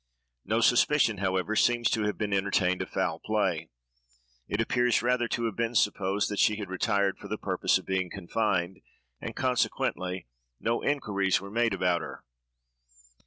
[0.43, 3.69] No suspicion, however, seems to have been entertained of foul play.
[4.47, 7.85] It appears rather to have been supposed that she had retired for the purpose of
[7.85, 8.81] being confined,
[9.19, 10.25] and, consequently,
[10.59, 12.23] no inquiries were made about her.